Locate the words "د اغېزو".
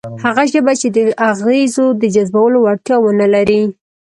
0.95-1.85